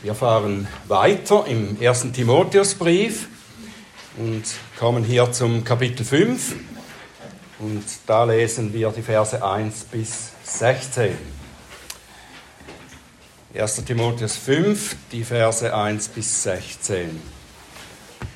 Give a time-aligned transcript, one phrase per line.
[0.00, 3.26] Wir fahren weiter im ersten Timotheusbrief
[4.16, 4.44] und
[4.78, 6.54] kommen hier zum Kapitel 5
[7.58, 11.18] und da lesen wir die Verse 1 bis 16.
[13.52, 13.84] 1.
[13.84, 17.20] Timotheus 5, die Verse 1 bis 16.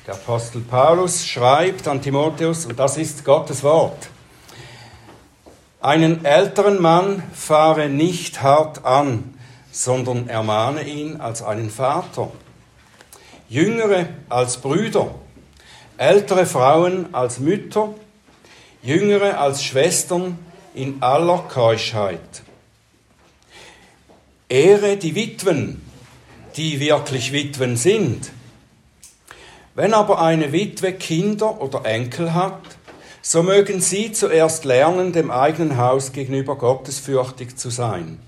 [0.05, 4.09] Der Apostel Paulus schreibt an Timotheus, und das ist Gottes Wort,
[5.79, 9.32] einen älteren Mann fahre nicht hart an,
[9.73, 12.31] sondern ermahne ihn als einen Vater.
[13.49, 15.15] Jüngere als Brüder,
[15.97, 17.93] ältere Frauen als Mütter,
[18.83, 20.37] Jüngere als Schwestern
[20.75, 22.43] in aller Keuschheit.
[24.47, 25.81] Ehre die Witwen,
[26.55, 28.31] die wirklich Witwen sind.
[29.73, 32.61] Wenn aber eine Witwe Kinder oder Enkel hat,
[33.23, 38.19] so mögen sie zuerst lernen, dem eigenen Haus gegenüber gottesfürchtig zu sein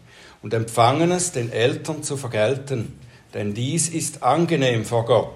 [0.46, 3.00] und Empfangenes den Eltern zu vergelten,
[3.34, 5.34] denn dies ist angenehm vor Gott.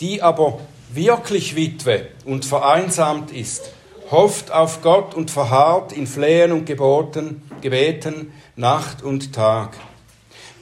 [0.00, 0.58] Die aber
[0.92, 3.70] wirklich Witwe und vereinsamt ist,
[4.10, 9.76] hofft auf Gott und verharrt in Flehen und Geboten, Gebeten Nacht und Tag.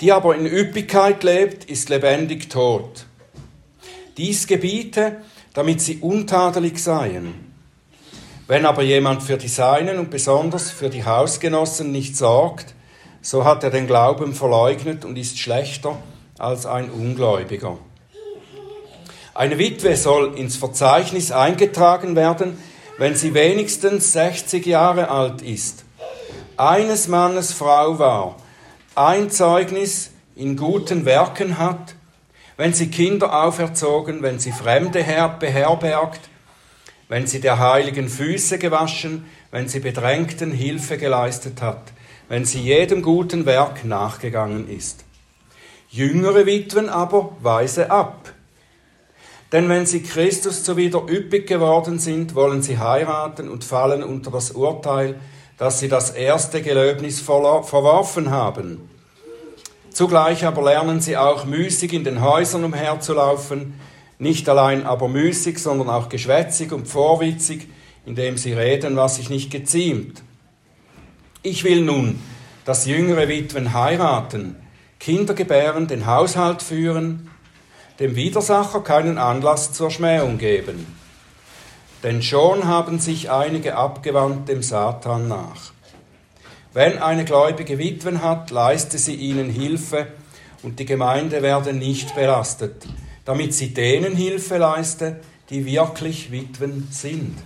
[0.02, 3.06] Die aber in Üppigkeit lebt, ist lebendig tot.
[4.18, 5.22] Dies gebiete,
[5.54, 7.32] damit sie untadelig seien.
[8.46, 12.73] Wenn aber jemand für die Seinen und besonders für die Hausgenossen nicht sorgt,
[13.24, 15.96] so hat er den Glauben verleugnet und ist schlechter
[16.38, 17.78] als ein Ungläubiger.
[19.34, 22.58] Eine Witwe soll ins Verzeichnis eingetragen werden,
[22.98, 25.84] wenn sie wenigstens 60 Jahre alt ist,
[26.58, 28.36] eines Mannes Frau war,
[28.94, 31.94] ein Zeugnis in guten Werken hat,
[32.58, 35.02] wenn sie Kinder auferzogen, wenn sie Fremde
[35.40, 36.20] beherbergt,
[37.08, 41.93] wenn sie der Heiligen Füße gewaschen, wenn sie Bedrängten Hilfe geleistet hat,
[42.28, 45.04] wenn sie jedem guten Werk nachgegangen ist.
[45.90, 48.32] Jüngere Witwen aber weise ab.
[49.52, 54.52] Denn wenn sie Christus zuwider üppig geworden sind, wollen sie heiraten und fallen unter das
[54.52, 55.20] Urteil,
[55.58, 58.88] dass sie das erste Gelöbnis verworfen haben.
[59.90, 63.74] Zugleich aber lernen sie auch müßig in den Häusern umherzulaufen,
[64.18, 67.68] nicht allein aber müßig, sondern auch geschwätzig und vorwitzig,
[68.04, 70.24] indem sie reden, was sich nicht geziemt
[71.44, 72.18] ich will nun,
[72.64, 74.56] dass jüngere Witwen heiraten,
[74.98, 77.30] Kinder gebären, den Haushalt führen,
[78.00, 80.86] dem Widersacher keinen Anlass zur Schmähung geben.
[82.02, 85.72] Denn schon haben sich einige abgewandt dem Satan nach.
[86.72, 90.06] Wenn eine gläubige Witwen hat, leiste sie ihnen Hilfe
[90.62, 92.86] und die Gemeinde werde nicht belastet,
[93.26, 97.36] damit sie denen Hilfe leiste, die wirklich Witwen sind.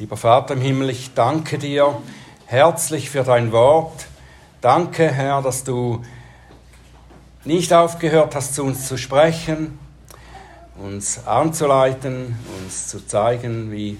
[0.00, 2.00] Lieber Vater im Himmel, ich danke dir
[2.46, 4.06] herzlich für dein Wort.
[4.62, 6.00] Danke, Herr, dass du
[7.44, 9.78] nicht aufgehört hast, zu uns zu sprechen,
[10.82, 13.98] uns anzuleiten, uns zu zeigen, wie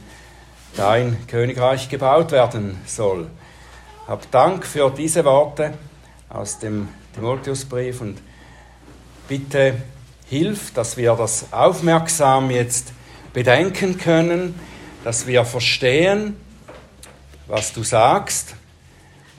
[0.74, 3.26] dein Königreich gebaut werden soll.
[4.08, 5.74] Hab Dank für diese Worte
[6.30, 8.22] aus dem Timotheusbrief und
[9.28, 9.74] bitte
[10.30, 12.94] hilf, dass wir das aufmerksam jetzt
[13.34, 14.54] bedenken können
[15.04, 16.36] dass wir verstehen,
[17.46, 18.54] was du sagst.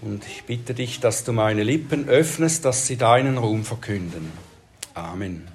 [0.02, 4.32] Und ich bitte dich, dass du meine Lippen öffnest, dass sie deinen Ruhm verkünden.
[4.94, 5.48] Amen.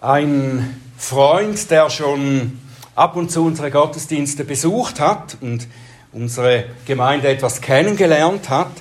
[0.00, 2.58] Ein Freund, der schon
[2.94, 5.68] ab und zu unsere Gottesdienste besucht hat und
[6.12, 8.72] unsere Gemeinde etwas kennengelernt hat,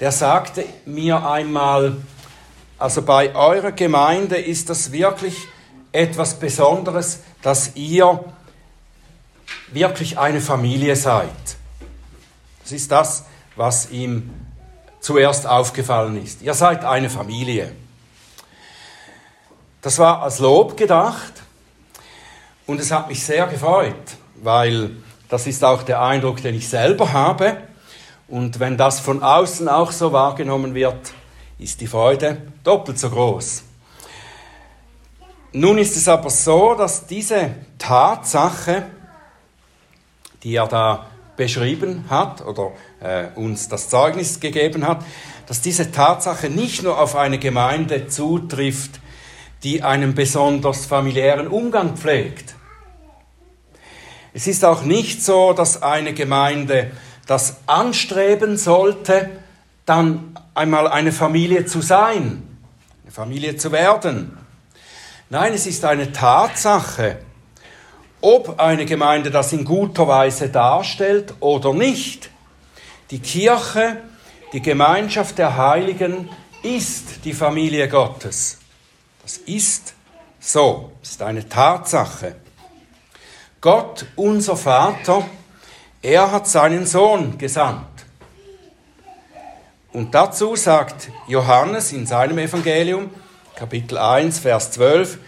[0.00, 1.96] der sagte mir einmal,
[2.78, 5.36] also bei eurer Gemeinde ist das wirklich
[5.92, 8.24] etwas Besonderes, dass ihr
[9.72, 11.30] wirklich eine Familie seid.
[12.62, 13.24] Das ist das,
[13.56, 14.30] was ihm
[15.00, 16.42] zuerst aufgefallen ist.
[16.42, 17.72] Ihr seid eine Familie.
[19.82, 21.32] Das war als Lob gedacht
[22.66, 23.94] und es hat mich sehr gefreut,
[24.36, 24.90] weil
[25.28, 27.56] das ist auch der Eindruck, den ich selber habe.
[28.28, 31.12] Und wenn das von außen auch so wahrgenommen wird,
[31.58, 33.62] ist die Freude doppelt so groß.
[35.52, 38.86] Nun ist es aber so, dass diese Tatsache,
[40.42, 41.06] die er da
[41.36, 45.04] beschrieben hat oder äh, uns das Zeugnis gegeben hat,
[45.46, 49.00] dass diese Tatsache nicht nur auf eine Gemeinde zutrifft,
[49.64, 52.54] die einen besonders familiären Umgang pflegt.
[54.32, 56.92] Es ist auch nicht so, dass eine Gemeinde
[57.26, 59.30] das anstreben sollte,
[59.84, 62.42] dann einmal eine Familie zu sein,
[63.02, 64.36] eine Familie zu werden.
[65.32, 67.18] Nein, es ist eine Tatsache.
[68.20, 72.30] ob eine Gemeinde das in guter Weise darstellt oder nicht.
[73.10, 73.98] Die Kirche,
[74.52, 76.28] die Gemeinschaft der Heiligen
[76.62, 78.58] ist die Familie Gottes.
[79.22, 79.94] Das ist
[80.38, 82.34] so, das ist eine Tatsache.
[83.60, 85.24] Gott, unser Vater,
[86.02, 87.86] er hat seinen Sohn gesandt.
[89.92, 93.10] Und dazu sagt Johannes in seinem Evangelium,
[93.60, 95.18] Kapitel 1, Vers 12,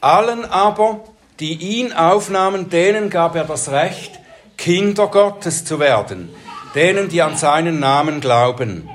[0.00, 1.00] allen aber,
[1.40, 4.20] die ihn aufnahmen, denen gab er das Recht,
[4.56, 6.28] Kinder Gottes zu werden,
[6.76, 8.88] denen, die an seinen Namen glauben,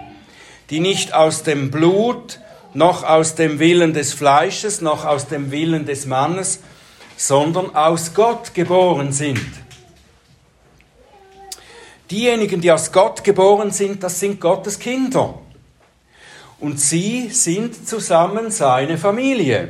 [0.69, 2.39] die nicht aus dem Blut,
[2.73, 6.61] noch aus dem Willen des Fleisches, noch aus dem Willen des Mannes,
[7.17, 9.51] sondern aus Gott geboren sind.
[12.09, 15.39] Diejenigen, die aus Gott geboren sind, das sind Gottes Kinder.
[16.59, 19.69] Und sie sind zusammen seine Familie.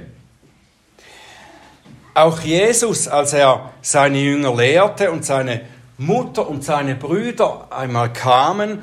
[2.13, 5.62] Auch Jesus, als er seine Jünger lehrte und seine
[5.98, 8.80] Mutter und seine Brüder einmal kamen,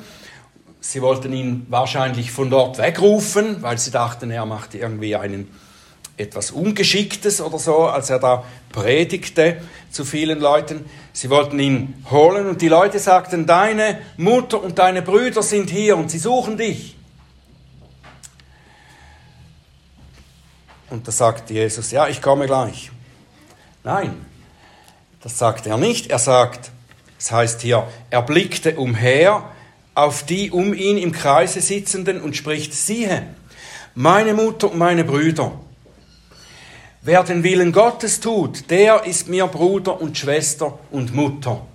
[0.79, 5.49] sie wollten ihn wahrscheinlich von dort wegrufen, weil sie dachten, er macht irgendwie einen
[6.17, 9.57] etwas Ungeschicktes oder so, als er da predigte
[9.89, 10.85] zu vielen Leuten.
[11.11, 15.97] Sie wollten ihn holen und die Leute sagten, deine Mutter und deine Brüder sind hier
[15.97, 16.94] und sie suchen dich.
[20.95, 22.89] Und da sagt Jesus, ja, ich komme gleich.
[23.83, 24.25] Nein,
[25.21, 26.07] das sagt er nicht.
[26.07, 26.71] Er sagt,
[27.19, 29.43] es heißt hier, er blickte umher
[29.93, 33.27] auf die um ihn im Kreise sitzenden und spricht, siehe,
[33.93, 35.59] meine Mutter und meine Brüder.
[37.01, 41.67] Wer den Willen Gottes tut, der ist mir Bruder und Schwester und Mutter.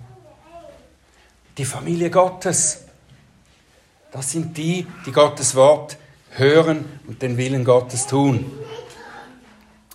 [1.59, 2.85] Die Familie Gottes,
[4.13, 5.99] das sind die, die Gottes Wort
[6.31, 8.45] hören und den Willen Gottes tun.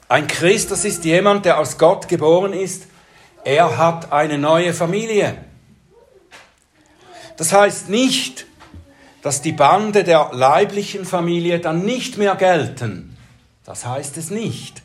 [0.08, 2.84] Ein Christ, das ist jemand, der aus Gott geboren ist.
[3.44, 5.38] Er hat eine neue Familie.
[7.38, 8.46] Das heißt nicht,
[9.24, 13.18] dass die Bande der leiblichen Familie dann nicht mehr gelten.
[13.66, 14.84] Das heißt es nicht.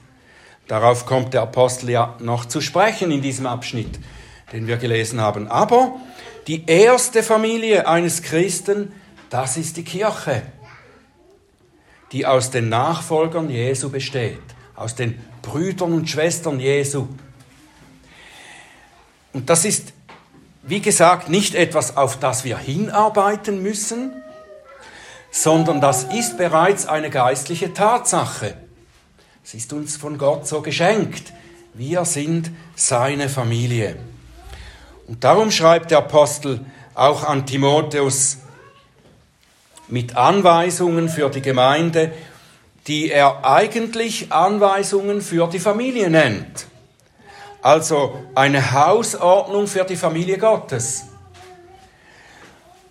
[0.67, 3.99] Darauf kommt der Apostel ja noch zu sprechen in diesem Abschnitt,
[4.52, 5.49] den wir gelesen haben.
[5.49, 5.96] Aber
[6.46, 8.93] die erste Familie eines Christen,
[9.28, 10.43] das ist die Kirche,
[12.12, 14.40] die aus den Nachfolgern Jesu besteht
[14.81, 17.06] aus den Brüdern und Schwestern Jesu.
[19.35, 19.93] Und das ist,
[20.62, 24.12] wie gesagt, nicht etwas, auf das wir hinarbeiten müssen,
[25.31, 28.56] sondern das ist bereits eine geistliche Tatsache.
[29.44, 31.33] Es ist uns von Gott so geschenkt.
[31.75, 33.97] Wir sind seine Familie.
[35.06, 38.38] Und darum schreibt der Apostel auch an Timotheus
[39.88, 42.12] mit Anweisungen für die Gemeinde
[42.87, 46.67] die er eigentlich Anweisungen für die Familie nennt.
[47.62, 51.05] Also eine Hausordnung für die Familie Gottes.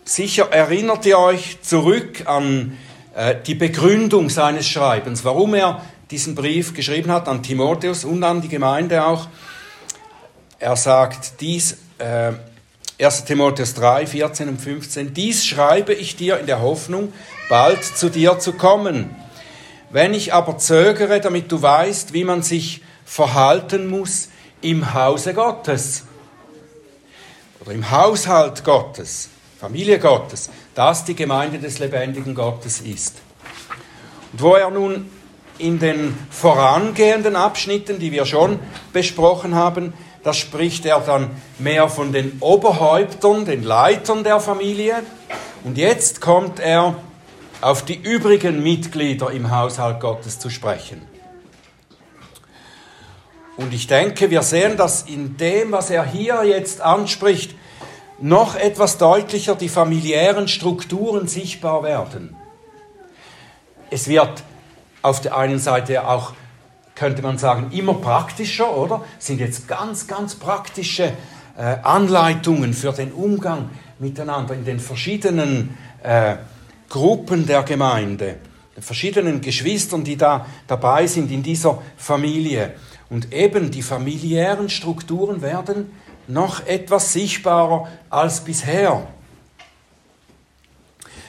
[0.06, 2.78] Sicher erinnert ihr euch zurück an
[3.16, 8.42] äh, die Begründung seines Schreibens, warum er diesen Brief geschrieben hat an Timotheus und an
[8.42, 9.28] die Gemeinde auch.
[10.60, 12.34] Er sagt dies, äh,
[13.04, 17.14] 1 Timotheus 3, 14 und 15, dies schreibe ich dir in der Hoffnung,
[17.48, 19.16] bald zu dir zu kommen
[19.92, 24.30] wenn ich aber zögere, damit du weißt, wie man sich verhalten muss
[24.62, 26.04] im Hause Gottes
[27.62, 33.16] oder im Haushalt Gottes, Familie Gottes, das die Gemeinde des lebendigen Gottes ist.
[34.32, 35.10] Und wo er nun
[35.58, 38.60] in den vorangehenden Abschnitten, die wir schon
[38.94, 45.04] besprochen haben, da spricht er dann mehr von den Oberhäuptern, den Leitern der Familie.
[45.64, 46.96] Und jetzt kommt er
[47.62, 51.02] auf die übrigen Mitglieder im Haushalt Gottes zu sprechen.
[53.58, 57.56] Und ich denke, wir sehen, dass in dem, was er hier jetzt anspricht,
[58.22, 62.36] noch etwas deutlicher die familiären Strukturen sichtbar werden.
[63.90, 64.44] Es wird
[65.02, 66.34] auf der einen Seite auch,
[66.96, 69.04] könnte man sagen, immer praktischer, oder?
[69.18, 71.14] Es sind jetzt ganz, ganz praktische
[71.58, 76.38] äh, Anleitungen für den Umgang miteinander in den verschiedenen äh,
[76.90, 78.38] Gruppen der Gemeinde,
[78.76, 82.74] den verschiedenen Geschwistern, die da dabei sind in dieser Familie.
[83.10, 85.92] Und eben die familiären Strukturen werden
[86.28, 89.08] noch etwas sichtbarer als bisher.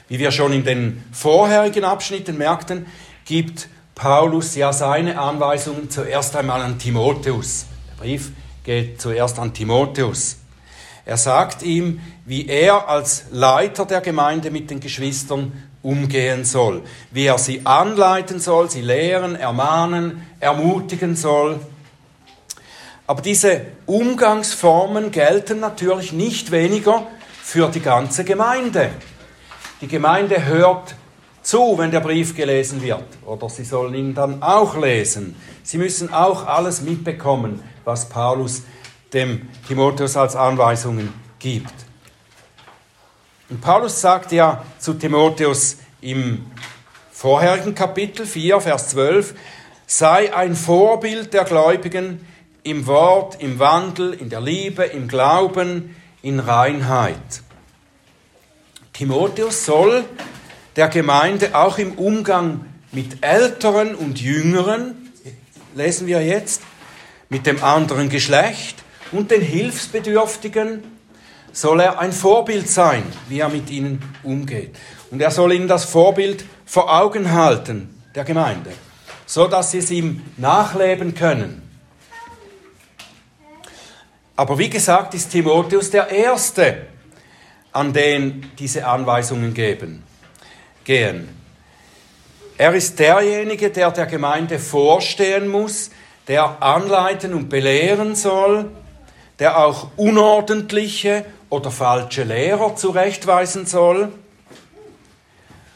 [0.08, 2.86] Wie wir schon in den vorherigen Abschnitten merkten,
[3.24, 7.66] gibt Paulus ja seine Anweisungen zuerst einmal an Timotheus.
[7.90, 8.32] Der Brief
[8.64, 10.39] geht zuerst an Timotheus.
[11.04, 15.52] Er sagt ihm, wie er als Leiter der Gemeinde mit den Geschwistern
[15.83, 21.59] umgehen soll, wie er sie anleiten soll, sie lehren, ermahnen, ermutigen soll.
[23.07, 27.07] Aber diese Umgangsformen gelten natürlich nicht weniger
[27.42, 28.90] für die ganze Gemeinde.
[29.80, 30.95] Die Gemeinde hört
[31.42, 35.35] zu, wenn der Brief gelesen wird, oder sie sollen ihn dann auch lesen.
[35.62, 38.62] Sie müssen auch alles mitbekommen, was Paulus
[39.12, 41.72] dem Timotheus als Anweisungen gibt.
[43.48, 46.46] Und Paulus sagt ja zu Timotheus im
[47.10, 49.34] vorherigen Kapitel 4, Vers 12,
[49.86, 52.24] sei ein Vorbild der Gläubigen
[52.62, 57.42] im Wort, im Wandel, in der Liebe, im Glauben, in Reinheit.
[58.92, 60.04] Timotheus soll
[60.76, 65.12] der Gemeinde auch im Umgang mit Älteren und Jüngeren,
[65.74, 66.62] lesen wir jetzt,
[67.28, 68.76] mit dem anderen Geschlecht
[69.12, 70.82] und den Hilfsbedürftigen
[71.52, 74.76] soll er ein Vorbild sein, wie er mit ihnen umgeht.
[75.10, 78.70] Und er soll ihnen das Vorbild vor Augen halten, der Gemeinde,
[79.26, 81.62] so dass sie es ihm nachleben können.
[84.36, 86.86] Aber wie gesagt, ist Timotheus der Erste,
[87.72, 90.02] an den diese Anweisungen geben,
[90.84, 91.28] gehen.
[92.56, 95.90] Er ist derjenige, der der Gemeinde vorstehen muss,
[96.28, 98.70] der anleiten und belehren soll,
[99.40, 104.12] der auch unordentliche oder falsche Lehrer zurechtweisen soll.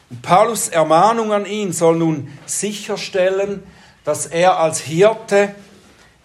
[0.09, 3.63] Und Paulus Ermahnung an ihn soll nun sicherstellen,
[4.03, 5.53] dass er als Hirte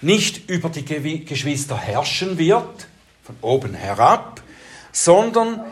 [0.02, 2.86] nicht über die Geschwister herrschen wird,
[3.24, 4.42] von oben herab,
[4.92, 5.64] sondern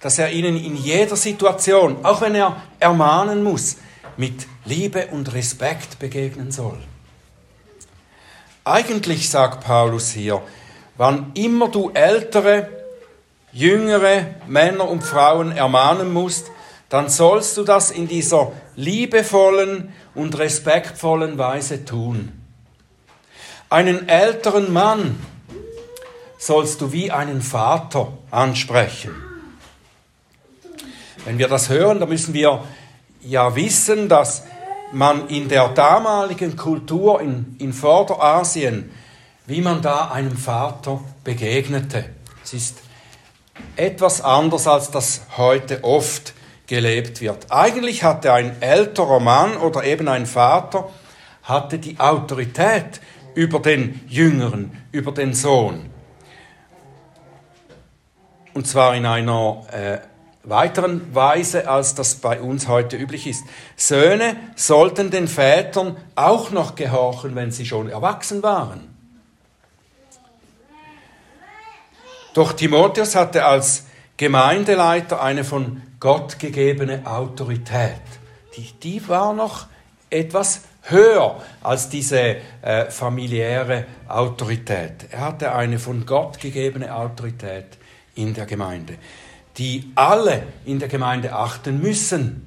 [0.00, 3.76] dass er ihnen in jeder Situation, auch wenn er ermahnen muss,
[4.16, 6.78] mit Liebe und Respekt begegnen soll.
[8.64, 10.42] Eigentlich sagt Paulus hier,
[10.96, 12.68] wann immer du ältere,
[13.52, 16.50] jüngere Männer und Frauen ermahnen musst,
[16.88, 22.32] dann sollst du das in dieser liebevollen und respektvollen Weise tun.
[23.70, 25.18] Einen älteren Mann
[26.38, 29.14] sollst du wie einen Vater ansprechen.
[31.24, 32.64] Wenn wir das hören, dann müssen wir
[33.22, 34.42] ja wissen, dass
[34.92, 38.90] man in der damaligen Kultur in, in Vorderasien,
[39.46, 42.04] wie man da einem Vater begegnete.
[42.42, 42.78] Es ist
[43.76, 46.34] etwas anders, als das heute oft
[46.66, 47.50] gelebt wird.
[47.50, 50.88] Eigentlich hatte ein älterer Mann oder eben ein Vater
[51.42, 53.00] hatte die Autorität
[53.34, 55.90] über den Jüngeren, über den Sohn.
[58.54, 59.98] Und zwar in einer äh,
[60.44, 63.44] weiteren Weise, als das bei uns heute üblich ist.
[63.76, 68.91] Söhne sollten den Vätern auch noch gehorchen, wenn sie schon erwachsen waren.
[72.34, 73.84] Doch Timotheus hatte als
[74.16, 78.00] Gemeindeleiter eine von Gott gegebene Autorität.
[78.56, 79.66] Die, die war noch
[80.08, 85.08] etwas höher als diese äh, familiäre Autorität.
[85.10, 87.78] Er hatte eine von Gott gegebene Autorität
[88.14, 88.96] in der Gemeinde,
[89.58, 92.46] die alle in der Gemeinde achten müssen,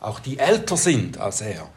[0.00, 1.68] auch die älter sind als er.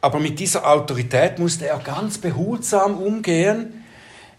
[0.00, 3.75] Aber mit dieser Autorität musste er ganz behutsam umgehen.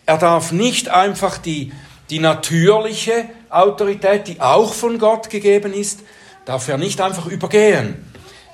[0.07, 1.73] Er darf nicht einfach die,
[2.09, 5.99] die natürliche Autorität, die auch von Gott gegeben ist,
[6.45, 8.05] darf er nicht einfach übergehen.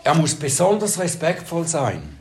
[0.04, 2.18] Er muss besonders respektvoll sein.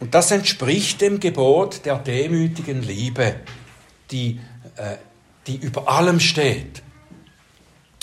[0.00, 3.36] Und das entspricht dem Gebot der demütigen Liebe,
[4.10, 4.40] die,
[4.76, 4.96] äh,
[5.46, 6.82] die über allem steht.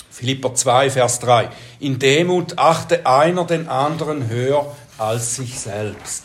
[0.08, 1.50] Philipper 2, Vers 3.
[1.80, 6.24] In Demut achte einer den anderen höher als sich selbst.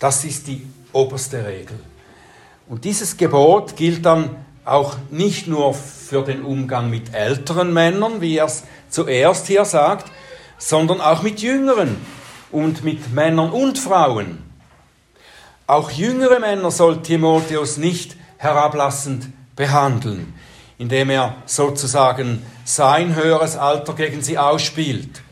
[0.00, 1.78] Das ist die oberste Regel.
[2.68, 4.30] Und dieses Gebot gilt dann
[4.64, 10.10] auch nicht nur für den Umgang mit älteren Männern, wie er es zuerst hier sagt,
[10.58, 11.96] sondern auch mit jüngeren
[12.50, 14.38] und mit Männern und Frauen.
[15.66, 20.32] Auch jüngere Männer soll Timotheus nicht herablassend behandeln,
[20.78, 25.22] indem er sozusagen sein höheres Alter gegen sie ausspielt.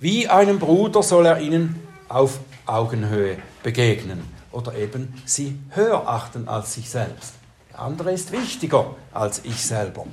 [0.00, 2.40] Wie einem Bruder soll er ihnen auf
[2.72, 4.22] Augenhöhe begegnen
[4.52, 7.34] oder eben sie höher achten als sich selbst.
[7.70, 10.06] Der andere ist wichtiger als ich selber.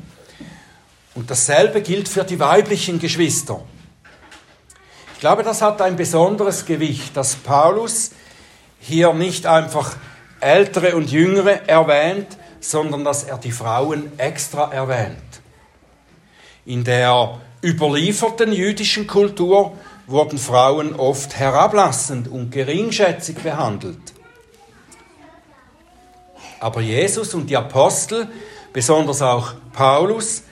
[1.15, 3.61] Und dasselbe gilt für die weiblichen Geschwister.
[5.13, 8.11] Ich glaube, das hat ein besonderes Gewicht, dass Paulus
[8.79, 9.95] hier nicht einfach
[10.39, 15.17] ältere und jüngere erwähnt, sondern dass er die Frauen extra erwähnt.
[16.65, 19.75] In der überlieferten jüdischen Kultur
[20.07, 23.99] wurden Frauen oft herablassend und geringschätzig behandelt.
[26.59, 28.27] Aber Jesus und die Apostel,
[28.73, 30.43] besonders auch Paulus,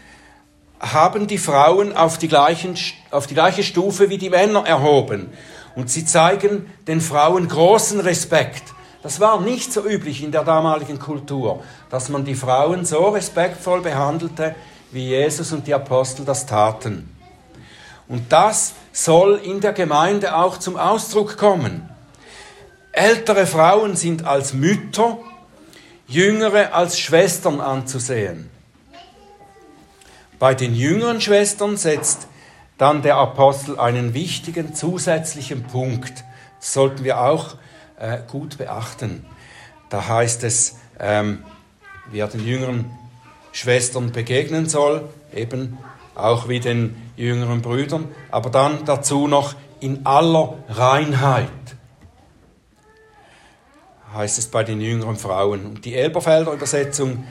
[0.79, 2.75] haben die Frauen auf die, gleichen,
[3.09, 5.31] auf die gleiche Stufe wie die Männer erhoben
[5.75, 8.63] Und sie zeigen den Frauen großen Respekt.
[9.01, 13.81] Das war nicht so üblich in der damaligen Kultur, dass man die Frauen so respektvoll
[13.81, 14.53] behandelte,
[14.91, 17.14] wie Jesus und die Apostel das taten.
[18.07, 21.89] Und das soll in der Gemeinde auch zum Ausdruck kommen.
[22.91, 25.17] Ältere Frauen sind als Mütter,
[26.07, 28.49] jüngere als Schwestern anzusehen.
[30.39, 32.27] Bei den jüngeren Schwestern setzt
[32.77, 36.23] dann der Apostel einen wichtigen zusätzlichen Punkt.
[36.59, 37.55] Das sollten wir auch
[37.97, 39.25] äh, gut beachten.
[39.89, 41.43] Da heißt es, ähm,
[42.11, 42.91] wie er den jüngeren
[43.51, 45.77] Schwestern begegnen soll, eben
[46.15, 51.49] auch wie den jüngeren Brüdern, aber dann dazu noch in aller Reinheit,
[54.13, 55.65] heißt es bei den jüngeren Frauen.
[55.65, 57.25] Und die Elberfelder Übersetzung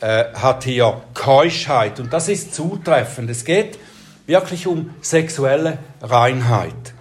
[0.00, 3.30] äh, hat hier Keuschheit und das ist zutreffend.
[3.30, 3.78] Es geht
[4.26, 6.94] wirklich um sexuelle Reinheit.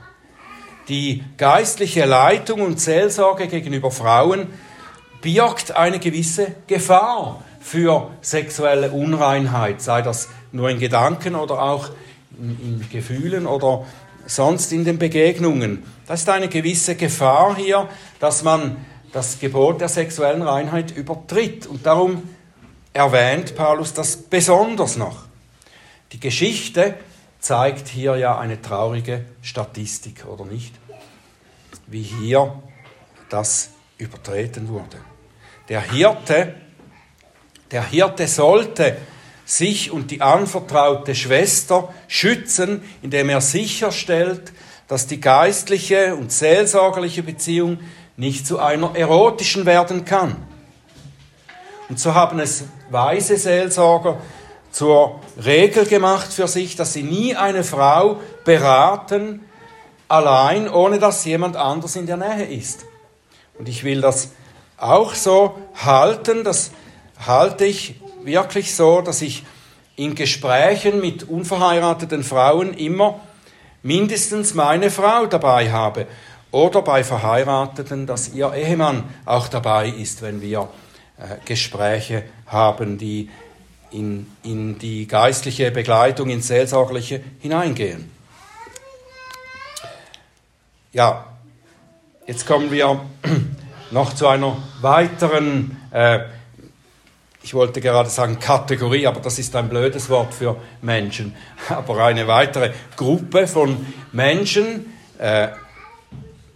[0.89, 4.47] Die geistliche Leitung und Seelsorge gegenüber Frauen
[5.21, 11.89] birgt eine gewisse Gefahr für sexuelle Unreinheit, sei das nur in Gedanken oder auch
[12.37, 13.85] in, in Gefühlen oder
[14.25, 15.83] sonst in den Begegnungen.
[16.05, 17.87] Das ist eine gewisse Gefahr hier,
[18.19, 18.77] dass man
[19.13, 21.65] das Gebot der sexuellen Reinheit übertritt.
[21.65, 22.23] Und darum
[22.91, 25.23] erwähnt Paulus das besonders noch.
[26.11, 26.95] Die Geschichte
[27.39, 30.73] zeigt hier ja eine traurige Statistik, oder nicht?
[31.87, 32.61] Wie hier
[33.29, 34.97] das übertreten wurde.
[35.69, 36.55] Der Hirte,
[37.73, 38.95] der Hirte sollte
[39.45, 44.53] sich und die anvertraute Schwester schützen, indem er sicherstellt,
[44.87, 47.79] dass die geistliche und seelsorgerliche Beziehung
[48.15, 50.35] nicht zu einer erotischen werden kann.
[51.89, 54.19] Und so haben es weise Seelsorger
[54.71, 59.41] zur Regel gemacht für sich, dass sie nie eine Frau beraten,
[60.07, 62.85] allein, ohne dass jemand anders in der Nähe ist.
[63.57, 64.29] Und ich will das
[64.77, 66.71] auch so halten, das
[67.27, 69.43] halte ich wirklich so, dass ich
[69.95, 73.19] in Gesprächen mit unverheirateten Frauen immer
[73.83, 76.07] mindestens meine Frau dabei habe
[76.51, 80.69] oder bei Verheirateten, dass ihr Ehemann auch dabei ist, wenn wir
[81.17, 83.29] äh, Gespräche haben, die
[83.91, 88.09] in, in die geistliche Begleitung, ins Seelsorgliche hineingehen.
[90.91, 91.25] Ja,
[92.25, 93.01] jetzt kommen wir
[93.91, 96.19] noch zu einer weiteren äh,
[97.43, 101.35] ich wollte gerade sagen Kategorie, aber das ist ein blödes Wort für Menschen,
[101.69, 105.49] aber eine weitere Gruppe von Menschen, äh,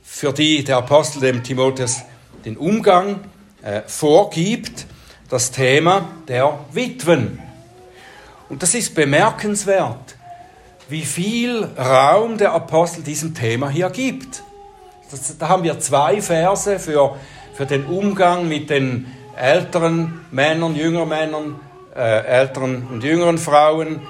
[0.01, 2.01] für die der Apostel dem Timotheus
[2.45, 3.19] den Umgang
[3.61, 4.87] äh, vorgibt,
[5.29, 7.39] das Thema der Witwen.
[8.47, 10.15] Und das ist bemerkenswert,
[10.87, 14.41] wie viel Raum der Apostel diesem Thema hier gibt.
[15.11, 17.17] Das, da haben wir zwei Verse für,
[17.53, 21.59] für den Umgang mit den älteren Männern, jüngeren Männern,
[21.95, 24.01] äh, älteren und jüngeren Frauen,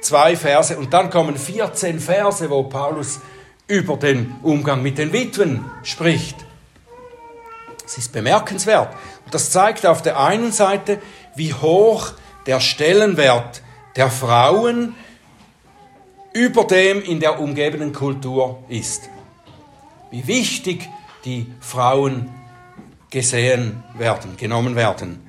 [0.00, 3.20] zwei Verse und dann kommen 14 Verse, wo Paulus
[3.66, 6.36] über den Umgang mit den Witwen spricht.
[7.86, 8.94] Es ist bemerkenswert.
[9.24, 10.98] Und das zeigt auf der einen Seite,
[11.34, 12.12] wie hoch
[12.46, 13.62] der Stellenwert
[13.96, 14.94] der Frauen
[16.32, 19.08] über dem in der umgebenden Kultur ist.
[20.10, 20.88] Wie wichtig
[21.24, 22.30] die Frauen
[23.10, 25.20] gesehen werden, genommen werden.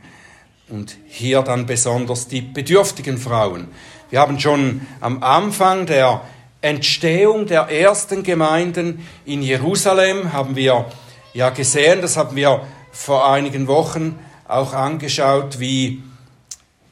[0.69, 3.67] Und hier dann besonders die bedürftigen Frauen.
[4.09, 6.21] Wir haben schon am Anfang der
[6.61, 10.85] Entstehung der ersten Gemeinden in Jerusalem haben wir
[11.33, 16.03] ja gesehen, das haben wir vor einigen Wochen auch angeschaut, wie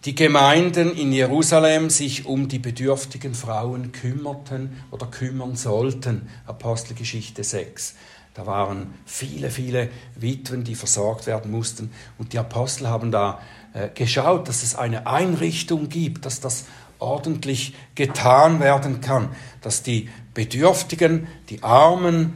[0.05, 6.29] die Gemeinden in Jerusalem sich um die bedürftigen Frauen kümmerten oder kümmern sollten.
[6.47, 7.95] Apostelgeschichte 6.
[8.39, 11.91] Da waren viele, viele Witwen, die versorgt werden mussten.
[12.17, 13.41] Und die Apostel haben da
[13.73, 16.63] äh, geschaut, dass es eine Einrichtung gibt, dass das
[16.99, 19.27] ordentlich getan werden kann,
[19.59, 22.33] dass die Bedürftigen, die Armen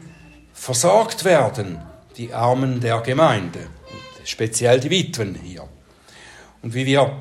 [0.51, 1.81] versorgt werden,
[2.17, 3.59] die Armen der Gemeinde,
[4.25, 5.69] speziell die Witwen hier.
[6.61, 7.15] Und wie wir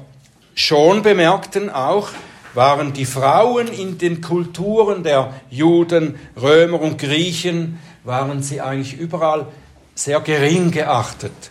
[0.57, 2.09] schon bemerkten, auch
[2.55, 9.47] waren die Frauen in den Kulturen der Juden, Römer und Griechen waren sie eigentlich überall
[9.95, 11.51] sehr gering geachtet.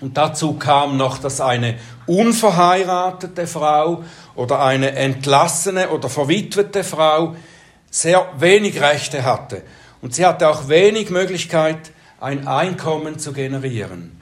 [0.00, 4.04] Und dazu kam noch, dass eine unverheiratete Frau
[4.36, 7.34] oder eine entlassene oder verwitwete Frau
[7.90, 9.62] sehr wenig Rechte hatte.
[10.00, 14.20] Und sie hatte auch wenig Möglichkeit, ein Einkommen zu generieren.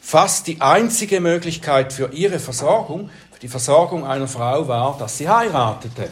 [0.00, 5.28] Fast die einzige Möglichkeit für ihre Versorgung, für die Versorgung einer Frau war, dass sie
[5.28, 6.08] heiratete.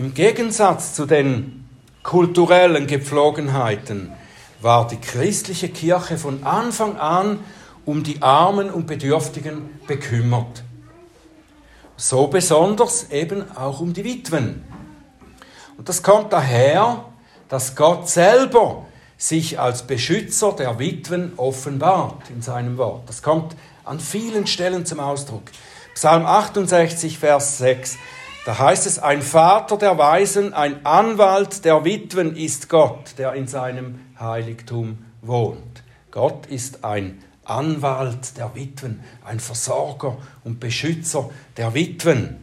[0.00, 1.68] Im Gegensatz zu den
[2.02, 4.10] kulturellen Gepflogenheiten
[4.62, 7.40] war die christliche Kirche von Anfang an
[7.84, 10.62] um die Armen und Bedürftigen bekümmert.
[11.98, 14.64] So besonders eben auch um die Witwen.
[15.76, 17.04] Und das kommt daher,
[17.50, 18.86] dass Gott selber
[19.18, 23.06] sich als Beschützer der Witwen offenbart in seinem Wort.
[23.06, 25.42] Das kommt an vielen Stellen zum Ausdruck.
[25.92, 27.98] Psalm 68, Vers 6.
[28.46, 33.46] Da heißt es, ein Vater der Weisen, ein Anwalt der Witwen ist Gott, der in
[33.46, 35.82] seinem Heiligtum wohnt.
[36.10, 42.36] Gott ist ein Anwalt der Witwen, ein Versorger und Beschützer der Witwen.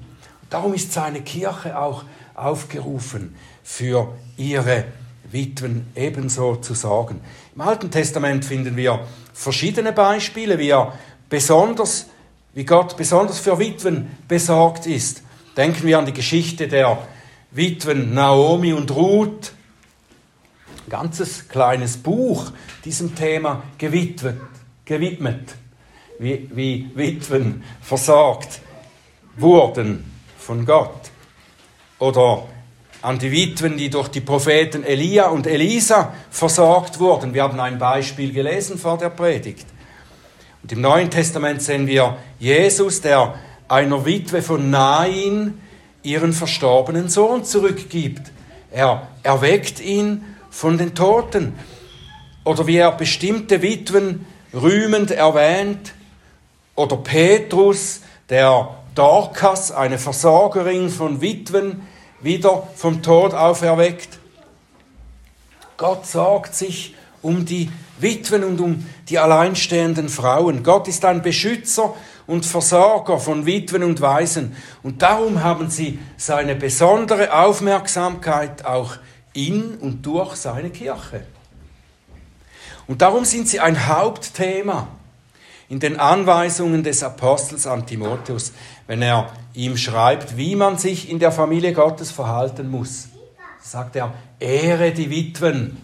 [0.51, 2.03] Darum ist seine Kirche auch
[2.35, 4.85] aufgerufen, für ihre
[5.31, 7.21] Witwen ebenso zu sorgen.
[7.55, 8.99] Im Alten Testament finden wir
[9.33, 10.93] verschiedene Beispiele, wie er
[11.27, 12.05] besonders,
[12.53, 15.23] wie Gott besonders für Witwen besorgt ist.
[15.57, 16.99] Denken wir an die Geschichte der
[17.49, 19.53] Witwen Naomi und Ruth.
[20.85, 22.51] Ein ganzes kleines Buch
[22.85, 24.39] diesem Thema gewidmet,
[24.85, 25.55] gewidmet
[26.19, 28.61] wie, wie Witwen versorgt
[29.35, 30.05] wurden
[30.37, 31.09] von Gott.
[31.97, 32.45] Oder
[33.01, 37.33] an die Witwen, die durch die Propheten Elia und Elisa versorgt wurden.
[37.33, 39.65] Wir haben ein Beispiel gelesen vor der Predigt.
[40.61, 43.35] Und im Neuen Testament sehen wir Jesus, der
[43.67, 45.61] einer Witwe von Nain
[46.03, 48.31] ihren verstorbenen Sohn zurückgibt.
[48.71, 51.53] Er erweckt ihn von den Toten.
[52.43, 55.93] Oder wie er bestimmte Witwen rühmend erwähnt.
[56.75, 61.81] Oder Petrus, der Dorcas, eine Versorgerin von Witwen,
[62.21, 64.19] wieder vom Tod auferweckt.
[65.77, 70.63] Gott sorgt sich um die Witwen und um die alleinstehenden Frauen.
[70.63, 71.95] Gott ist ein Beschützer
[72.27, 74.55] und Versorger von Witwen und Waisen.
[74.83, 78.97] Und darum haben sie seine besondere Aufmerksamkeit auch
[79.33, 81.21] in und durch seine Kirche.
[82.87, 84.87] Und darum sind sie ein Hauptthema
[85.69, 88.53] in den Anweisungen des Apostels an Timotheus,
[88.87, 93.09] wenn er ihm schreibt, wie man sich in der Familie Gottes verhalten muss.
[93.61, 95.77] Sagt er, ehre die Witwen.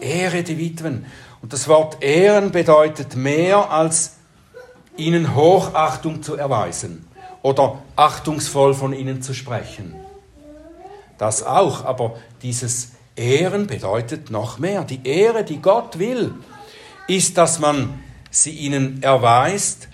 [0.00, 1.06] Ehre die Witwen.
[1.42, 4.16] Und das Wort ehren bedeutet mehr als
[4.96, 7.06] ihnen Hochachtung zu erweisen
[7.42, 9.94] oder achtungsvoll von ihnen zu sprechen.
[11.18, 14.84] Das auch, aber dieses Ehren bedeutet noch mehr.
[14.84, 16.34] Die Ehre, die Gott will,
[17.06, 19.88] ist, dass man sie ihnen erweist,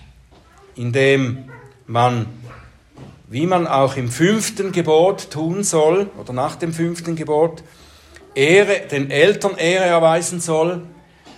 [0.75, 1.49] indem
[1.85, 2.27] man,
[3.27, 7.63] wie man auch im fünften Gebot tun soll, oder nach dem fünften Gebot,
[8.37, 10.83] Ehre, den Eltern Ehre erweisen soll,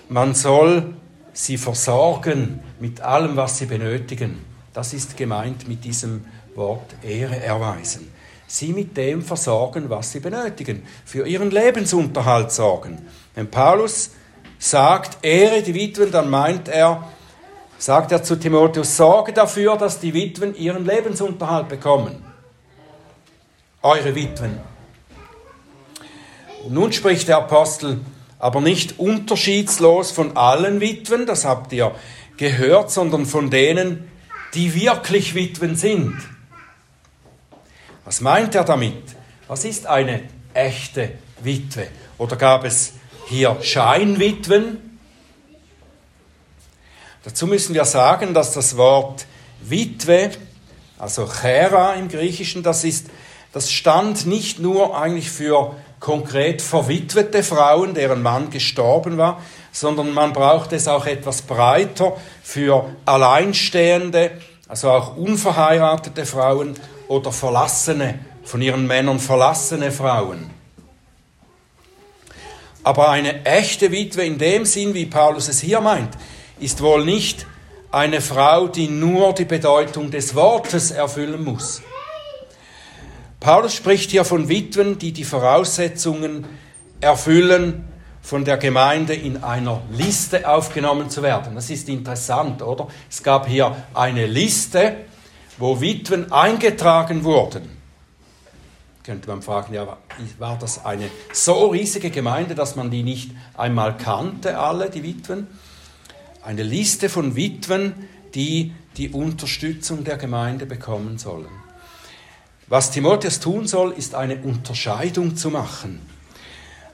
[0.10, 0.96] man soll
[1.32, 4.46] sie versorgen mit allem, was sie benötigen.
[4.74, 8.12] Das ist gemeint mit diesem Wort Ehre erweisen.
[8.48, 13.08] Sie mit dem versorgen, was sie benötigen, für ihren Lebensunterhalt sorgen.
[13.34, 14.12] Wenn Paulus
[14.58, 17.08] sagt, Ehre die Witwen, dann meint er,
[17.78, 22.26] sagt er zu Timotheus, sorge dafür, dass die Witwen ihren Lebensunterhalt bekommen.
[23.82, 24.69] Eure Witwen.
[26.64, 28.00] Und nun spricht der Apostel
[28.40, 31.94] aber nicht unterschiedslos von allen Witwen, das habt ihr
[32.38, 34.10] gehört, sondern von denen,
[34.54, 36.16] die wirklich Witwen sind.
[38.06, 39.04] Was meint er damit?
[39.48, 41.88] Was ist eine echte Witwe?
[42.18, 42.94] Oder gab es
[43.28, 45.00] hier Scheinwitwen?
[47.24, 49.26] Dazu müssen wir sagen, dass das Wort
[49.62, 50.32] Witwe,
[50.98, 53.08] also Chera im Griechischen, das ist,
[53.52, 60.34] das stand nicht nur eigentlich für konkret verwitwete Frauen, deren Mann gestorben war, sondern man
[60.34, 64.32] braucht es auch etwas breiter für Alleinstehende,
[64.68, 66.76] also auch unverheiratete Frauen
[67.08, 70.50] oder verlassene, von ihren Männern verlassene Frauen.
[72.84, 76.18] Aber eine echte Witwe in dem Sinn, wie Paulus es hier meint,
[76.60, 77.46] ist wohl nicht
[77.92, 81.82] eine Frau, die nur die Bedeutung des Wortes erfüllen muss.
[83.40, 86.46] Paulus spricht hier von Witwen, die die Voraussetzungen
[87.00, 87.86] erfüllen,
[88.22, 91.56] von der Gemeinde in einer Liste aufgenommen zu werden.
[91.56, 92.90] Das ist interessant, oder?
[93.10, 94.98] Es gab hier eine Liste,
[95.58, 97.78] wo Witwen eingetragen wurden.
[99.04, 99.98] Könnte man fragen, ja,
[100.38, 105.48] war das eine so riesige Gemeinde, dass man die nicht einmal kannte, alle, die Witwen?
[106.44, 107.94] Eine Liste von Witwen,
[108.36, 111.48] die die Unterstützung der Gemeinde bekommen sollen.
[112.70, 116.06] Was Timotheus tun soll, ist eine Unterscheidung zu machen.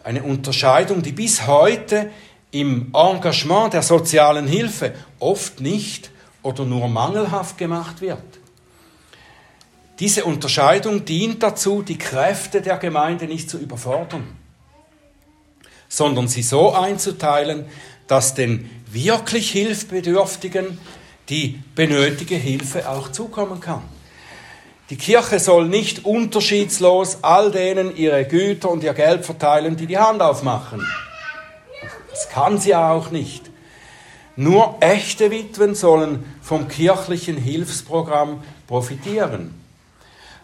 [0.05, 2.09] Eine Unterscheidung, die bis heute
[2.51, 6.11] im Engagement der sozialen Hilfe oft nicht
[6.41, 8.23] oder nur mangelhaft gemacht wird.
[9.99, 14.23] Diese Unterscheidung dient dazu, die Kräfte der Gemeinde nicht zu überfordern,
[15.89, 17.65] sondern sie so einzuteilen,
[18.07, 20.77] dass den wirklich Hilfbedürftigen
[21.27, 23.94] die benötigte Hilfe auch zukommen kann.
[24.91, 29.97] Die Kirche soll nicht unterschiedslos all denen ihre Güter und ihr Geld verteilen, die die
[29.97, 30.85] Hand aufmachen.
[32.11, 33.49] Das kann sie auch nicht.
[34.35, 39.59] Nur echte Witwen sollen vom kirchlichen Hilfsprogramm profitieren.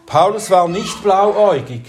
[0.07, 1.83] Paulus war nicht blauäugig.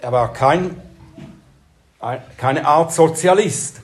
[0.00, 0.80] Er war kein,
[2.38, 3.80] keine Art Sozialist.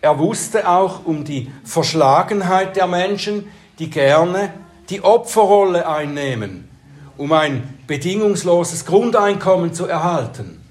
[0.00, 4.52] Er wusste auch um die Verschlagenheit der Menschen, die gerne
[4.90, 6.68] die Opferrolle einnehmen,
[7.16, 10.62] um ein bedingungsloses Grundeinkommen zu erhalten.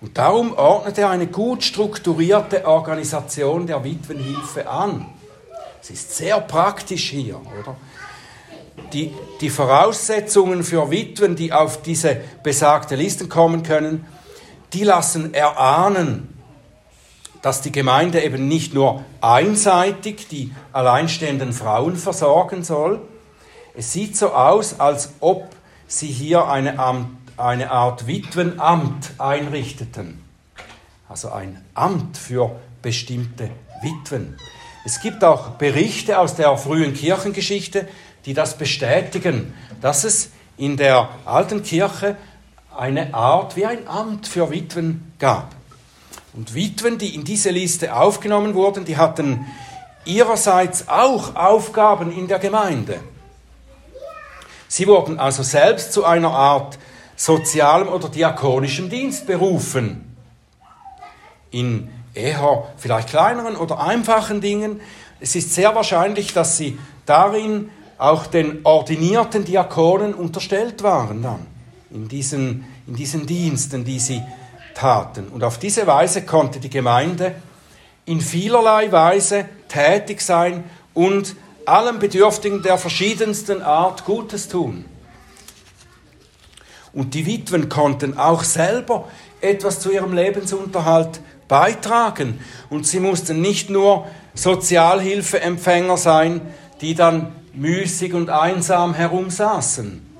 [0.00, 5.06] Und darum ordnet er eine gut strukturierte Organisation der Witwenhilfe an.
[5.80, 7.76] Es ist sehr praktisch hier, oder?
[8.92, 14.04] Die, die Voraussetzungen für Witwen, die auf diese besagte Listen kommen können,
[14.72, 16.33] die lassen erahnen,
[17.44, 23.02] dass die Gemeinde eben nicht nur einseitig die alleinstehenden Frauen versorgen soll.
[23.74, 25.54] Es sieht so aus, als ob
[25.86, 30.24] sie hier eine, Amt, eine Art Witwenamt einrichteten.
[31.06, 33.50] Also ein Amt für bestimmte
[33.82, 34.38] Witwen.
[34.86, 37.86] Es gibt auch Berichte aus der frühen Kirchengeschichte,
[38.24, 39.52] die das bestätigen,
[39.82, 42.16] dass es in der alten Kirche
[42.74, 45.53] eine Art wie ein Amt für Witwen gab.
[46.34, 49.46] Und Witwen, die in diese Liste aufgenommen wurden, die hatten
[50.04, 53.00] ihrerseits auch Aufgaben in der Gemeinde.
[54.68, 56.78] Sie wurden also selbst zu einer Art
[57.16, 60.16] sozialem oder diakonischem Dienst berufen.
[61.52, 64.80] In eher vielleicht kleineren oder einfachen Dingen.
[65.20, 71.46] Es ist sehr wahrscheinlich, dass sie darin auch den ordinierten Diakonen unterstellt waren dann,
[71.90, 74.20] in diesen, in diesen Diensten, die sie
[74.74, 75.28] taten.
[75.28, 77.34] Und auf diese Weise konnte die Gemeinde
[78.06, 84.84] in vielerlei Weise tätig sein und allen Bedürftigen der verschiedensten Art Gutes tun.
[86.92, 89.08] Und die Witwen konnten auch selber
[89.40, 92.40] etwas zu ihrem Lebensunterhalt beitragen.
[92.70, 96.40] Und sie mussten nicht nur Sozialhilfeempfänger sein,
[96.80, 100.13] die dann müßig und einsam herumsaßen.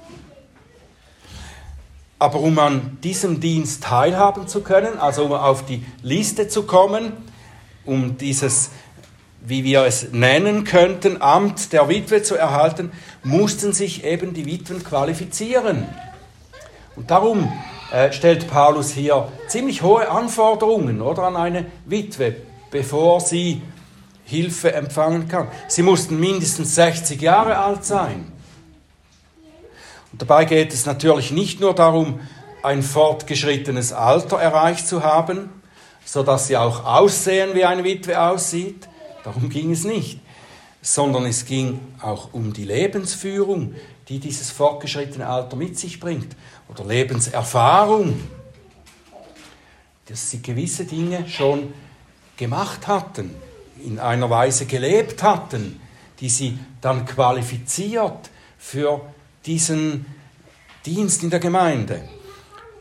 [2.19, 7.13] Aber um an diesem Dienst teilhaben zu können, also um auf die Liste zu kommen,
[7.85, 8.71] um dieses,
[9.45, 14.83] wie wir es nennen könnten, Amt der Witwe zu erhalten, mussten sich eben die Witwen
[14.83, 15.87] qualifizieren.
[16.97, 17.53] Und darum
[17.93, 22.37] äh, stellt Paulus hier ziemlich hohe Anforderungen oder, an eine Witwe,
[22.71, 23.63] bevor sie
[24.25, 25.49] Hilfe empfangen kann.
[25.69, 28.33] Sie mussten mindestens 60 Jahre alt sein.
[30.15, 32.21] Und dabei geht es natürlich nicht nur darum,
[32.63, 35.51] ein fortgeschrittenes Alter erreicht zu haben,
[36.05, 38.87] so dass sie auch aussehen, wie eine Witwe aussieht.
[39.25, 40.21] Darum ging es nicht,
[40.81, 43.75] sondern es ging auch um die Lebensführung,
[44.07, 46.37] die dieses fortgeschrittene Alter mit sich bringt,
[46.69, 48.15] oder Lebenserfahrung,
[50.07, 51.73] dass sie gewisse Dinge schon
[52.37, 53.35] gemacht hatten,
[53.85, 55.81] in einer Weise gelebt hatten,
[56.21, 59.01] die sie dann qualifiziert für
[59.47, 60.07] diesen
[60.87, 62.03] Dienst in der Gemeinde.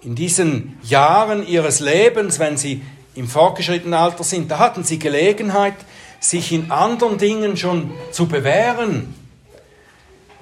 [0.01, 2.81] In diesen Jahren ihres Lebens, wenn sie
[3.15, 5.75] im fortgeschrittenen Alter sind, da hatten sie Gelegenheit,
[6.19, 9.13] sich in anderen Dingen schon zu bewähren.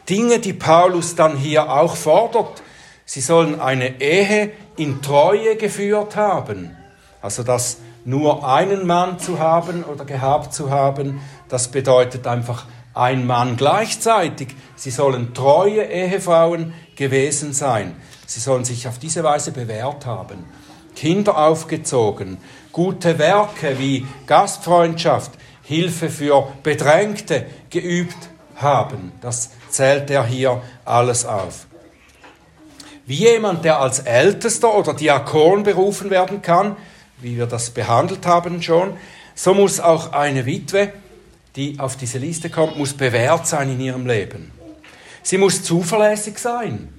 [0.10, 2.62] Dinge, die Paulus dann hier auch fordert.
[3.06, 6.76] Sie sollen eine Ehe in Treue geführt haben.
[7.22, 13.26] Also das nur einen Mann zu haben oder gehabt zu haben, das bedeutet einfach ein
[13.26, 14.50] Mann gleichzeitig.
[14.76, 17.96] Sie sollen treue Ehefrauen gewesen sein.
[18.26, 20.46] Sie sollen sich auf diese Weise bewährt haben.
[20.96, 22.38] Kinder aufgezogen,
[22.72, 25.32] gute Werke wie Gastfreundschaft,
[25.64, 28.18] Hilfe für Bedrängte geübt
[28.56, 29.12] haben.
[29.22, 31.68] Das zählt er hier alles auf.
[33.06, 36.76] Wie jemand, der als Ältester oder Diakon berufen werden kann,
[37.20, 38.94] wie wir das behandelt haben schon,
[39.36, 40.94] so muss auch eine Witwe
[41.56, 44.52] die auf diese Liste kommt, muss bewährt sein in ihrem Leben.
[45.24, 46.90] Sie muss zuverlässig sein,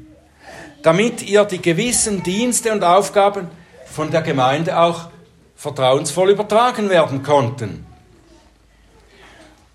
[0.82, 3.48] damit ihr die gewissen Dienste und Aufgaben
[3.86, 5.10] von der Gemeinde auch
[5.56, 7.86] vertrauensvoll übertragen werden konnten.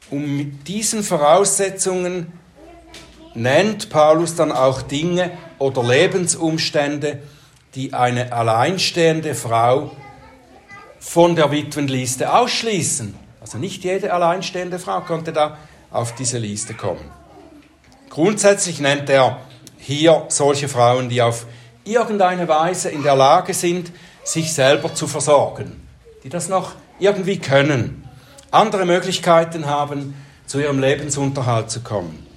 [0.09, 2.31] Um mit diesen Voraussetzungen
[3.33, 7.19] nennt Paulus dann auch Dinge oder Lebensumstände,
[7.75, 9.91] die eine alleinstehende Frau
[10.99, 13.26] von der Witwenliste ausschließen.
[13.47, 15.57] Also nicht jede alleinstehende Frau konnte da
[15.89, 17.10] auf diese Liste kommen.
[18.10, 19.39] Grundsätzlich nennt er
[19.77, 21.45] hier solche Frauen, die auf
[21.86, 23.93] irgendeine Weise in der Lage sind,
[24.25, 25.88] sich selber zu versorgen,
[26.25, 28.05] die das noch irgendwie können,
[28.51, 30.13] andere Möglichkeiten haben,
[30.45, 32.27] zu ihrem Lebensunterhalt zu kommen.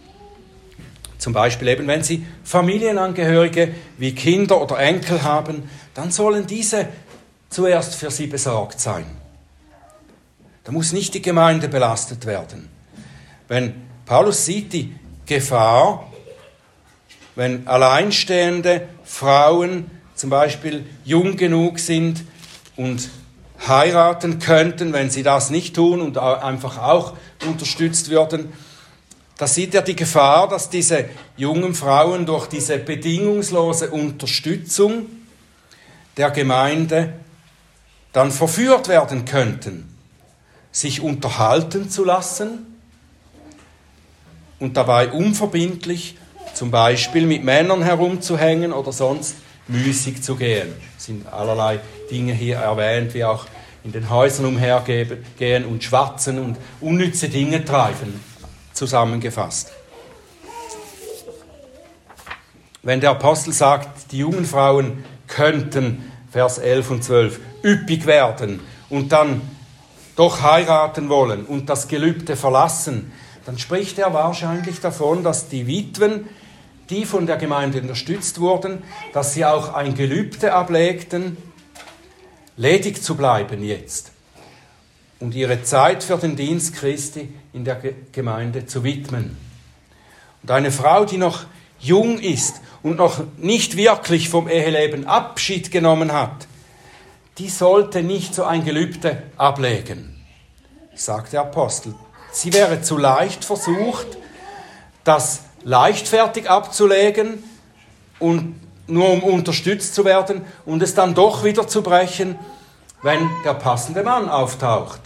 [1.18, 6.86] Zum Beispiel eben, wenn sie Familienangehörige wie Kinder oder Enkel haben, dann sollen diese
[7.48, 9.19] zuerst für sie besorgt sein.
[10.64, 12.68] Da muss nicht die Gemeinde belastet werden.
[13.48, 13.74] Wenn
[14.06, 14.94] Paulus sieht die
[15.26, 16.10] Gefahr,
[17.34, 22.24] wenn alleinstehende Frauen zum Beispiel jung genug sind
[22.76, 23.08] und
[23.66, 27.14] heiraten könnten, wenn sie das nicht tun und einfach auch
[27.46, 28.52] unterstützt würden,
[29.38, 31.06] da sieht er die Gefahr, dass diese
[31.38, 35.06] jungen Frauen durch diese bedingungslose Unterstützung
[36.18, 37.14] der Gemeinde
[38.12, 39.89] dann verführt werden könnten,
[40.72, 42.66] sich unterhalten zu lassen
[44.58, 46.16] und dabei unverbindlich
[46.54, 49.36] zum Beispiel mit Männern herumzuhängen oder sonst
[49.68, 50.72] müßig zu gehen.
[50.98, 51.80] Es sind allerlei
[52.10, 53.46] Dinge hier erwähnt, wie auch
[53.84, 58.20] in den Häusern umhergehen und schwatzen und unnütze Dinge treiben,
[58.72, 59.72] zusammengefasst.
[62.82, 69.12] Wenn der Apostel sagt, die jungen Frauen könnten, Vers 11 und 12, üppig werden und
[69.12, 69.42] dann
[70.16, 73.12] doch heiraten wollen und das Gelübde verlassen,
[73.46, 76.28] dann spricht er wahrscheinlich davon, dass die Witwen
[76.90, 81.36] die von der Gemeinde unterstützt wurden, dass sie auch ein Gelübde ablegten,
[82.56, 84.10] ledig zu bleiben jetzt
[85.20, 87.80] und ihre Zeit für den Dienst Christi in der
[88.12, 89.36] Gemeinde zu widmen.
[90.42, 91.44] Und eine Frau, die noch
[91.78, 96.46] jung ist und noch nicht wirklich vom Eheleben Abschied genommen hat,
[97.38, 100.24] die sollte nicht so ein Gelübde ablegen,
[100.94, 101.94] sagt der Apostel.
[102.32, 104.18] Sie wäre zu leicht versucht,
[105.04, 107.42] das leichtfertig abzulegen
[108.18, 112.38] und nur um unterstützt zu werden und es dann doch wieder zu brechen,
[113.02, 115.00] wenn der passende Mann auftaucht.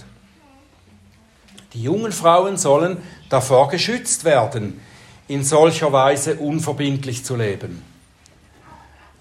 [1.72, 4.80] Die jungen Frauen sollen davor geschützt werden,
[5.26, 7.82] in solcher Weise unverbindlich zu leben.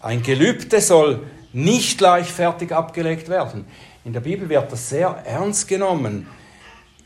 [0.01, 1.21] Ein Gelübde soll
[1.53, 3.65] nicht leichtfertig abgelegt werden.
[4.03, 6.27] In der Bibel wird das sehr ernst genommen,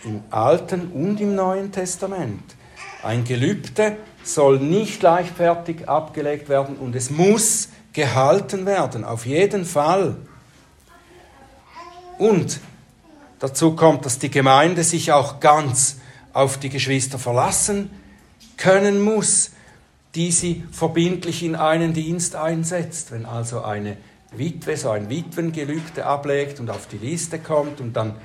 [0.03, 2.55] im Alten und im Neuen Testament.
[3.03, 10.17] Ein Gelübde soll nicht leichtfertig abgelegt werden und es muss gehalten werden, auf jeden Fall.
[12.17, 12.59] Und
[13.39, 15.97] dazu kommt, dass die Gemeinde sich auch ganz
[16.33, 17.89] auf die Geschwister verlassen
[18.57, 19.51] können muss,
[20.15, 23.11] die sie verbindlich in einen Dienst einsetzt.
[23.11, 23.97] Wenn also eine
[24.37, 28.15] Witwe so ein Witwengelübde ablegt und auf die Liste kommt und dann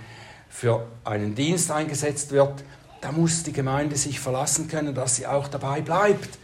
[0.48, 2.62] für einen Dienst eingesetzt wird,
[3.00, 6.38] da muss die Gemeinde sich verlassen können, dass sie auch dabei bleibt.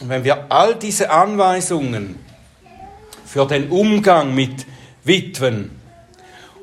[0.00, 2.16] Und wenn wir all diese Anweisungen
[3.24, 4.64] für den Umgang mit
[5.02, 5.72] Witwen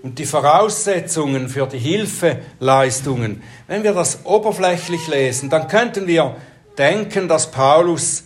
[0.04, 6.38] und die Voraussetzungen für die Hilfeleistungen, wenn wir das oberflächlich lesen, dann könnten wir
[6.78, 8.25] denken, dass Paulus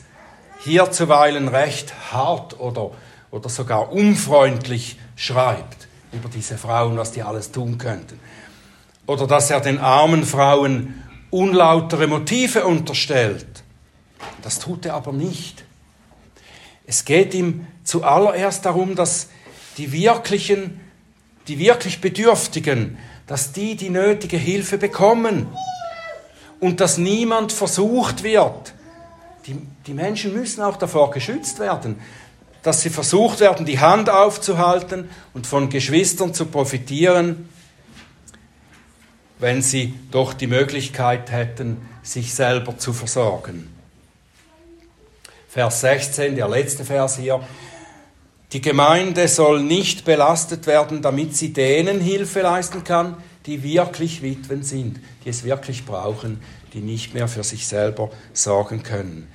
[0.64, 2.92] hier zuweilen recht hart oder,
[3.32, 8.20] oder sogar unfreundlich schreibt über diese Frauen, was die alles tun könnten.
[9.06, 13.64] Oder dass er den armen Frauen unlautere Motive unterstellt.
[14.42, 15.64] Das tut er aber nicht.
[16.86, 19.30] Es geht ihm zuallererst darum, dass
[19.78, 20.80] die wirklichen,
[21.48, 25.48] die wirklich Bedürftigen, dass die die nötige Hilfe bekommen
[26.60, 28.74] und dass niemand versucht wird.
[29.46, 29.56] Die,
[29.90, 32.00] die Menschen müssen auch davor geschützt werden,
[32.62, 37.50] dass sie versucht werden, die Hand aufzuhalten und von Geschwistern zu profitieren,
[39.40, 43.68] wenn sie doch die Möglichkeit hätten, sich selber zu versorgen.
[45.48, 47.42] Vers 16, der letzte Vers hier.
[48.54, 54.62] Die Gemeinde soll nicht belastet werden, damit sie denen Hilfe leisten kann, die wirklich Witwen
[54.62, 56.44] sind, die es wirklich brauchen,
[56.74, 59.28] die nicht mehr für sich selber sorgen können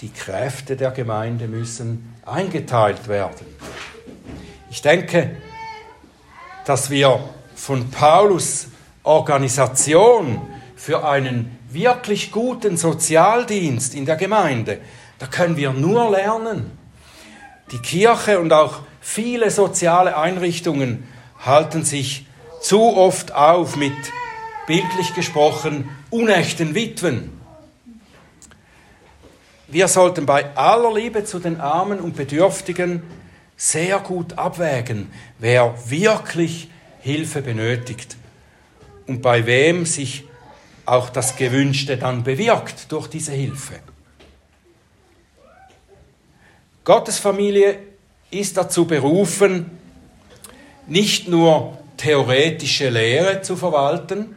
[0.00, 3.46] die Kräfte der Gemeinde müssen eingeteilt werden.
[4.70, 5.36] Ich denke,
[6.66, 7.20] dass wir
[7.54, 8.68] von Paulus
[9.04, 10.42] Organisation
[10.74, 14.80] für einen wirklich guten Sozialdienst in der Gemeinde,
[15.18, 16.70] da können wir nur lernen.
[17.72, 21.08] Die Kirche und auch viele soziale Einrichtungen
[21.44, 22.26] halten sich
[22.60, 23.92] zu oft auf mit,
[24.66, 27.35] bildlich gesprochen, unechten Witwen
[29.68, 33.02] wir sollten bei aller Liebe zu den Armen und Bedürftigen
[33.56, 36.68] sehr gut abwägen, wer wirklich
[37.00, 38.16] Hilfe benötigt
[39.06, 40.24] und bei wem sich
[40.84, 43.80] auch das Gewünschte dann bewirkt durch diese Hilfe.
[46.84, 47.78] Gottes Familie
[48.30, 49.78] ist dazu berufen,
[50.86, 54.36] nicht nur theoretische Lehre zu verwalten,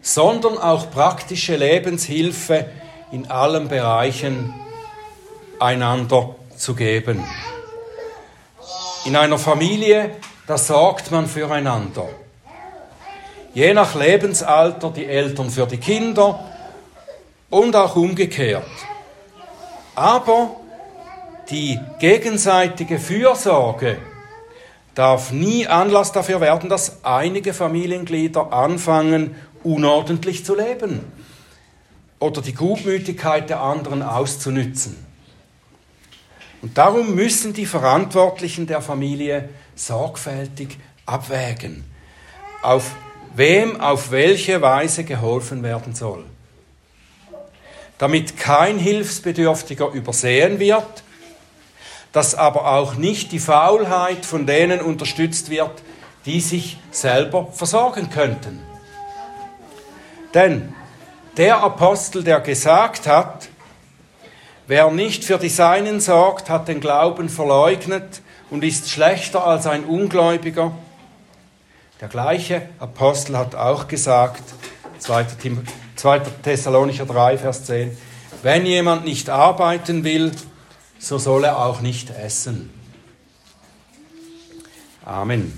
[0.00, 2.70] sondern auch praktische Lebenshilfe
[3.12, 4.54] in allen Bereichen
[5.60, 7.22] einander zu geben.
[9.04, 12.08] In einer Familie, da sorgt man füreinander.
[13.52, 16.42] Je nach Lebensalter die Eltern für die Kinder
[17.50, 18.64] und auch umgekehrt.
[19.94, 20.56] Aber
[21.50, 23.98] die gegenseitige Fürsorge
[24.94, 31.21] darf nie Anlass dafür werden, dass einige Familienglieder anfangen, unordentlich zu leben
[32.22, 34.96] oder die Gutmütigkeit der anderen auszunützen.
[36.62, 41.84] Und darum müssen die Verantwortlichen der Familie sorgfältig abwägen,
[42.62, 42.92] auf
[43.34, 46.24] wem auf welche Weise geholfen werden soll.
[47.98, 51.02] Damit kein Hilfsbedürftiger übersehen wird,
[52.12, 55.82] dass aber auch nicht die Faulheit von denen unterstützt wird,
[56.24, 58.60] die sich selber versorgen könnten.
[60.34, 60.72] Denn
[61.36, 63.48] der Apostel, der gesagt hat,
[64.66, 69.84] wer nicht für die Seinen sorgt, hat den Glauben verleugnet und ist schlechter als ein
[69.84, 70.72] Ungläubiger.
[72.00, 74.42] Der gleiche Apostel hat auch gesagt,
[74.98, 75.26] 2.
[76.42, 77.96] Thessalonicher 3, Vers 10,
[78.42, 80.32] wenn jemand nicht arbeiten will,
[80.98, 82.70] so soll er auch nicht essen.
[85.04, 85.52] Amen.